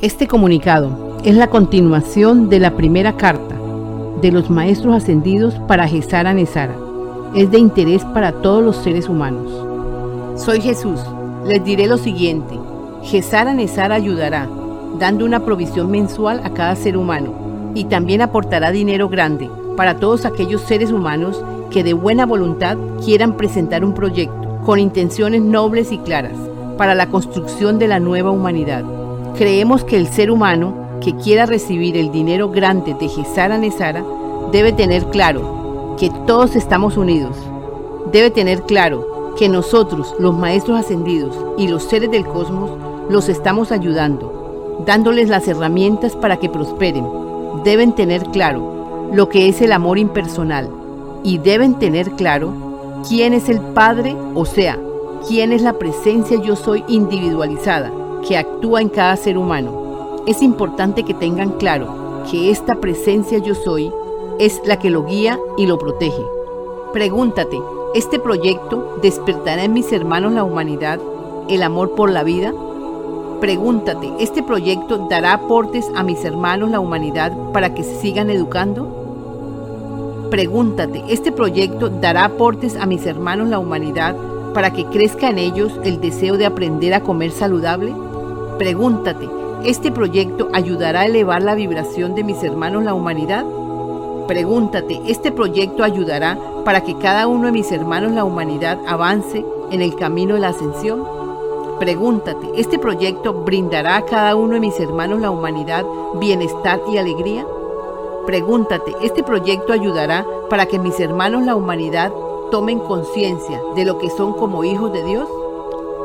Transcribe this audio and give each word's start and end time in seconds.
Este 0.00 0.28
comunicado 0.28 1.18
es 1.24 1.34
la 1.34 1.48
continuación 1.48 2.48
de 2.48 2.60
la 2.60 2.76
primera 2.76 3.16
carta 3.16 3.56
de 4.22 4.30
los 4.30 4.48
maestros 4.48 4.94
ascendidos 4.94 5.54
para 5.66 5.88
Gesara 5.88 6.32
Nesara. 6.32 6.76
Es 7.34 7.50
de 7.50 7.58
interés 7.58 8.04
para 8.04 8.30
todos 8.30 8.62
los 8.62 8.76
seres 8.76 9.08
humanos. 9.08 9.50
Soy 10.40 10.60
Jesús. 10.60 11.00
Les 11.48 11.64
diré 11.64 11.88
lo 11.88 11.98
siguiente. 11.98 12.56
Gesara 13.02 13.54
Nesara 13.54 13.96
ayudará, 13.96 14.48
dando 15.00 15.24
una 15.24 15.44
provisión 15.44 15.90
mensual 15.90 16.42
a 16.44 16.50
cada 16.50 16.76
ser 16.76 16.96
humano 16.96 17.72
y 17.74 17.86
también 17.86 18.22
aportará 18.22 18.70
dinero 18.70 19.08
grande 19.08 19.50
para 19.76 19.96
todos 19.96 20.24
aquellos 20.24 20.62
seres 20.62 20.92
humanos 20.92 21.42
que 21.72 21.82
de 21.82 21.94
buena 21.94 22.24
voluntad 22.24 22.78
quieran 23.04 23.36
presentar 23.36 23.84
un 23.84 23.94
proyecto 23.94 24.60
con 24.64 24.78
intenciones 24.78 25.42
nobles 25.42 25.90
y 25.90 25.98
claras 25.98 26.38
para 26.76 26.94
la 26.94 27.08
construcción 27.08 27.80
de 27.80 27.88
la 27.88 27.98
nueva 27.98 28.30
humanidad. 28.30 28.84
Creemos 29.38 29.84
que 29.84 29.96
el 29.96 30.08
ser 30.08 30.32
humano 30.32 30.74
que 31.00 31.14
quiera 31.14 31.46
recibir 31.46 31.96
el 31.96 32.10
dinero 32.10 32.50
grande 32.50 32.96
de 32.98 33.08
Gesara 33.08 33.56
Nesara 33.56 34.04
debe 34.50 34.72
tener 34.72 35.04
claro 35.10 35.94
que 35.96 36.10
todos 36.26 36.56
estamos 36.56 36.96
unidos. 36.96 37.36
Debe 38.10 38.32
tener 38.32 38.62
claro 38.62 39.34
que 39.38 39.48
nosotros, 39.48 40.12
los 40.18 40.36
maestros 40.36 40.80
ascendidos 40.80 41.36
y 41.56 41.68
los 41.68 41.84
seres 41.84 42.10
del 42.10 42.26
cosmos, 42.26 42.72
los 43.08 43.28
estamos 43.28 43.70
ayudando, 43.70 44.82
dándoles 44.84 45.28
las 45.28 45.46
herramientas 45.46 46.16
para 46.16 46.38
que 46.38 46.48
prosperen. 46.48 47.06
Deben 47.62 47.92
tener 47.92 48.24
claro 48.30 49.08
lo 49.12 49.28
que 49.28 49.48
es 49.48 49.62
el 49.62 49.70
amor 49.70 49.98
impersonal 49.98 50.68
y 51.22 51.38
deben 51.38 51.78
tener 51.78 52.10
claro 52.16 52.52
quién 53.08 53.34
es 53.34 53.48
el 53.48 53.60
Padre, 53.60 54.16
o 54.34 54.44
sea, 54.44 54.80
quién 55.28 55.52
es 55.52 55.62
la 55.62 55.74
presencia 55.74 56.42
yo 56.42 56.56
soy 56.56 56.82
individualizada 56.88 57.92
que 58.26 58.36
actúa 58.36 58.80
en 58.80 58.88
cada 58.88 59.16
ser 59.16 59.38
humano. 59.38 60.22
Es 60.26 60.42
importante 60.42 61.04
que 61.04 61.14
tengan 61.14 61.52
claro 61.52 62.22
que 62.30 62.50
esta 62.50 62.76
presencia 62.76 63.38
yo 63.38 63.54
soy 63.54 63.92
es 64.38 64.60
la 64.64 64.78
que 64.78 64.90
lo 64.90 65.04
guía 65.04 65.38
y 65.56 65.66
lo 65.66 65.78
protege. 65.78 66.22
Pregúntate, 66.92 67.60
¿este 67.94 68.18
proyecto 68.18 68.98
despertará 69.02 69.64
en 69.64 69.72
mis 69.72 69.92
hermanos 69.92 70.32
la 70.32 70.44
humanidad, 70.44 71.00
el 71.48 71.62
amor 71.62 71.94
por 71.94 72.10
la 72.10 72.22
vida? 72.22 72.52
Pregúntate, 73.40 74.12
¿este 74.18 74.42
proyecto 74.42 75.06
dará 75.08 75.34
aportes 75.34 75.90
a 75.94 76.02
mis 76.02 76.24
hermanos 76.24 76.70
la 76.70 76.80
humanidad 76.80 77.32
para 77.52 77.72
que 77.74 77.84
se 77.84 77.94
sigan 78.00 78.30
educando? 78.30 78.98
Pregúntate, 80.30 81.04
¿este 81.08 81.32
proyecto 81.32 81.88
dará 81.88 82.24
aportes 82.24 82.76
a 82.76 82.84
mis 82.84 83.06
hermanos 83.06 83.48
la 83.48 83.58
humanidad 83.58 84.14
para 84.52 84.72
que 84.72 84.84
crezca 84.86 85.30
en 85.30 85.38
ellos 85.38 85.72
el 85.84 86.00
deseo 86.00 86.36
de 86.36 86.46
aprender 86.46 86.94
a 86.94 87.02
comer 87.02 87.30
saludable? 87.30 87.94
Pregúntate, 88.58 89.30
¿este 89.64 89.92
proyecto 89.92 90.48
ayudará 90.52 91.02
a 91.02 91.06
elevar 91.06 91.44
la 91.44 91.54
vibración 91.54 92.16
de 92.16 92.24
mis 92.24 92.42
hermanos 92.42 92.82
la 92.82 92.92
humanidad? 92.92 93.44
Pregúntate, 94.26 95.00
¿este 95.06 95.30
proyecto 95.30 95.84
ayudará 95.84 96.36
para 96.64 96.80
que 96.80 96.98
cada 96.98 97.28
uno 97.28 97.46
de 97.46 97.52
mis 97.52 97.70
hermanos 97.70 98.10
la 98.10 98.24
humanidad 98.24 98.80
avance 98.88 99.44
en 99.70 99.80
el 99.80 99.94
camino 99.94 100.34
de 100.34 100.40
la 100.40 100.48
ascensión? 100.48 101.04
Pregúntate, 101.78 102.48
¿este 102.56 102.80
proyecto 102.80 103.32
brindará 103.32 103.96
a 103.96 104.04
cada 104.04 104.34
uno 104.34 104.54
de 104.54 104.60
mis 104.60 104.80
hermanos 104.80 105.20
la 105.20 105.30
humanidad 105.30 105.86
bienestar 106.18 106.80
y 106.92 106.98
alegría? 106.98 107.46
Pregúntate, 108.26 108.92
¿este 109.02 109.22
proyecto 109.22 109.72
ayudará 109.72 110.26
para 110.50 110.66
que 110.66 110.80
mis 110.80 110.98
hermanos 110.98 111.44
la 111.44 111.54
humanidad 111.54 112.12
tomen 112.50 112.80
conciencia 112.80 113.62
de 113.76 113.84
lo 113.84 113.98
que 113.98 114.10
son 114.10 114.32
como 114.32 114.64
hijos 114.64 114.92
de 114.92 115.04
Dios? 115.04 115.28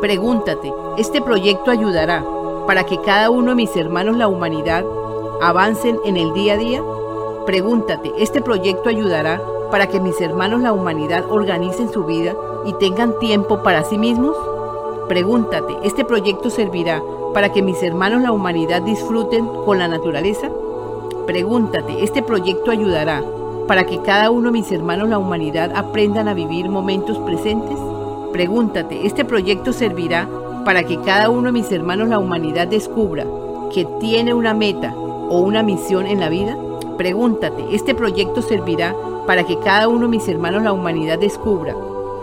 Pregúntate, 0.01 0.71
¿este 0.97 1.19
proyecto 1.19 1.71
ayudará 1.71 2.23
para 2.65 2.85
que 2.85 2.99
cada 3.01 3.29
uno 3.29 3.51
de 3.51 3.55
mis 3.55 3.75
hermanos, 3.75 4.17
la 4.17 4.27
humanidad, 4.27 4.85
avancen 5.41 5.99
en 6.05 6.17
el 6.17 6.33
día 6.33 6.53
a 6.53 6.57
día? 6.57 6.83
Pregúntate, 7.45 8.13
¿este 8.17 8.41
proyecto 8.41 8.89
ayudará 8.89 9.41
para 9.69 9.87
que 9.87 9.99
mis 9.99 10.19
hermanos, 10.21 10.61
la 10.61 10.71
humanidad, 10.71 11.25
organicen 11.29 11.91
su 11.91 12.05
vida 12.05 12.35
y 12.65 12.73
tengan 12.73 13.17
tiempo 13.19 13.63
para 13.63 13.83
sí 13.83 13.97
mismos? 13.97 14.37
Pregúntate, 15.09 15.75
¿este 15.83 16.05
proyecto 16.05 16.49
servirá 16.49 17.01
para 17.33 17.51
que 17.51 17.61
mis 17.61 17.81
hermanos, 17.83 18.21
la 18.21 18.31
humanidad, 18.31 18.81
disfruten 18.81 19.45
con 19.65 19.79
la 19.79 19.87
naturaleza? 19.87 20.49
Pregúntate, 21.25 22.03
¿este 22.03 22.21
proyecto 22.21 22.71
ayudará 22.71 23.23
para 23.67 23.85
que 23.85 24.01
cada 24.01 24.29
uno 24.29 24.47
de 24.47 24.59
mis 24.59 24.71
hermanos, 24.71 25.09
la 25.09 25.17
humanidad, 25.17 25.71
aprendan 25.75 26.27
a 26.27 26.33
vivir 26.33 26.69
momentos 26.69 27.17
presentes? 27.19 27.77
Pregúntate, 28.31 29.05
¿este 29.05 29.25
proyecto 29.25 29.73
servirá 29.73 30.27
para 30.63 30.83
que 30.83 30.99
cada 31.01 31.29
uno 31.29 31.47
de 31.47 31.51
mis 31.51 31.71
hermanos 31.71 32.09
la 32.09 32.19
humanidad 32.19 32.67
descubra 32.67 33.25
que 33.71 33.85
tiene 33.99 34.33
una 34.33 34.53
meta 34.53 34.93
o 34.95 35.39
una 35.39 35.63
misión 35.63 36.05
en 36.05 36.19
la 36.19 36.29
vida? 36.29 36.57
Pregúntate, 36.97 37.63
¿este 37.71 37.95
proyecto 37.95 38.41
servirá 38.41 38.95
para 39.27 39.43
que 39.45 39.57
cada 39.59 39.87
uno 39.87 40.01
de 40.01 40.17
mis 40.17 40.27
hermanos 40.27 40.63
la 40.63 40.73
humanidad 40.73 41.19
descubra 41.19 41.75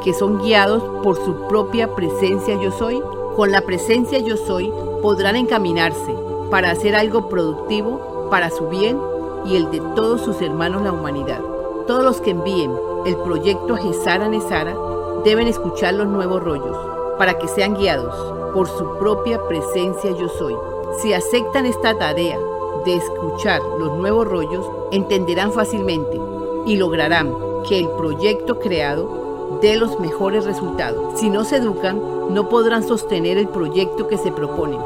que 0.03 0.15
son 0.15 0.39
guiados 0.39 0.83
por 1.03 1.17
su 1.17 1.49
propia 1.49 1.95
presencia 1.95 2.61
yo 2.61 2.71
soy? 2.73 3.03
Con 3.37 3.51
la 3.51 3.62
presencia 3.62 4.19
yo 4.19 4.37
soy 4.37 4.72
podrán 5.03 5.37
encaminarse 5.37 6.15
para 6.51 6.71
hacer 6.71 6.95
algo 6.95 7.28
productivo 7.28 8.28
para 8.31 8.51
su 8.51 8.69
bien 8.69 8.99
y 9.45 9.57
el 9.57 9.71
de 9.71 9.81
todos 9.95 10.22
sus 10.22 10.41
hermanos 10.41 10.83
la 10.83 10.93
humanidad. 10.93 11.41
Todos 11.87 12.05
los 12.05 12.21
que 12.21 12.31
envíen 12.31 12.72
el 13.07 13.17
proyecto 13.17 13.75
a 13.75 13.78
Gesara 13.78 14.28
Nesara 14.28 14.77
deben 15.25 15.49
escuchar 15.49 15.95
los 15.95 16.07
nuevos 16.07 16.43
rollos 16.43 17.00
para 17.20 17.36
que 17.38 17.48
sean 17.48 17.75
guiados 17.75 18.14
por 18.54 18.66
su 18.66 18.97
propia 18.98 19.47
presencia 19.47 20.10
yo 20.12 20.26
soy. 20.31 20.56
Si 21.03 21.12
aceptan 21.12 21.66
esta 21.66 21.98
tarea 21.98 22.38
de 22.86 22.94
escuchar 22.94 23.60
los 23.78 23.92
nuevos 23.98 24.26
rollos, 24.26 24.64
entenderán 24.91 25.53
fácilmente 25.53 26.19
y 26.64 26.76
lograrán 26.76 27.36
que 27.69 27.78
el 27.78 27.91
proyecto 27.91 28.59
creado 28.59 29.59
dé 29.60 29.76
los 29.76 30.00
mejores 30.00 30.47
resultados. 30.47 31.20
Si 31.20 31.28
no 31.28 31.44
se 31.44 31.56
educan, 31.56 32.00
no 32.32 32.48
podrán 32.48 32.88
sostener 32.88 33.36
el 33.36 33.48
proyecto 33.48 34.09
que 34.09 34.16
se 34.16 34.32
proponen. 34.32 34.80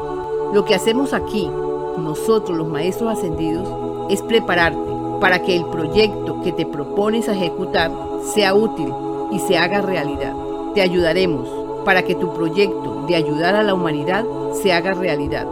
Lo 0.53 0.65
que 0.65 0.75
hacemos 0.75 1.13
aquí, 1.13 1.49
nosotros 1.97 2.57
los 2.57 2.67
maestros 2.67 3.17
ascendidos, 3.17 3.65
es 4.09 4.21
prepararte 4.21 4.91
para 5.21 5.41
que 5.41 5.55
el 5.55 5.63
proyecto 5.67 6.41
que 6.41 6.51
te 6.51 6.65
propones 6.65 7.29
ejecutar 7.29 7.91
sea 8.33 8.53
útil 8.53 8.93
y 9.31 9.39
se 9.39 9.57
haga 9.57 9.79
realidad. 9.79 10.33
Te 10.73 10.81
ayudaremos 10.81 11.64
para 11.85 12.03
que 12.03 12.15
tu 12.15 12.33
proyecto 12.33 13.05
de 13.07 13.15
ayudar 13.15 13.55
a 13.55 13.63
la 13.63 13.73
humanidad 13.73 14.25
se 14.61 14.73
haga 14.73 14.93
realidad. 14.93 15.47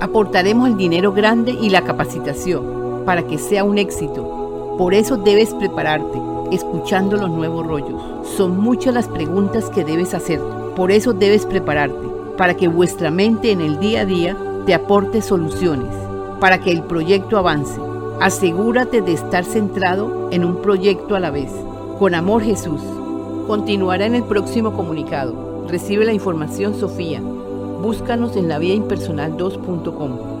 Aportaremos 0.00 0.68
el 0.68 0.76
dinero 0.76 1.12
grande 1.12 1.52
y 1.52 1.70
la 1.70 1.82
capacitación 1.82 3.02
para 3.04 3.26
que 3.26 3.38
sea 3.38 3.64
un 3.64 3.78
éxito. 3.78 4.76
Por 4.76 4.92
eso 4.94 5.16
debes 5.16 5.54
prepararte, 5.54 6.20
escuchando 6.52 7.16
los 7.16 7.30
nuevos 7.30 7.66
rollos. 7.66 8.00
Son 8.36 8.60
muchas 8.60 8.94
las 8.94 9.08
preguntas 9.08 9.70
que 9.70 9.84
debes 9.84 10.14
hacer. 10.14 10.40
Por 10.76 10.92
eso 10.92 11.14
debes 11.14 11.46
prepararte, 11.46 12.06
para 12.36 12.54
que 12.54 12.68
vuestra 12.68 13.10
mente 13.10 13.50
en 13.50 13.60
el 13.62 13.80
día 13.80 14.02
a 14.02 14.04
día 14.04 14.36
te 14.66 14.74
aporte 14.74 15.22
soluciones, 15.22 15.92
para 16.38 16.60
que 16.60 16.70
el 16.70 16.82
proyecto 16.82 17.38
avance. 17.38 17.80
Asegúrate 18.20 19.00
de 19.00 19.14
estar 19.14 19.44
centrado 19.44 20.28
en 20.30 20.44
un 20.44 20.60
proyecto 20.60 21.16
a 21.16 21.20
la 21.20 21.30
vez. 21.30 21.50
Con 21.98 22.14
amor 22.14 22.42
Jesús. 22.42 22.82
Continuará 23.46 24.04
en 24.04 24.16
el 24.16 24.24
próximo 24.24 24.74
comunicado. 24.74 25.47
Recibe 25.68 26.06
la 26.06 26.14
información 26.14 26.74
Sofía. 26.74 27.20
Búscanos 27.20 28.36
en 28.36 28.48
la 28.48 28.58
vía 28.58 28.72
impersonal 28.72 29.36
2.com. 29.36 30.37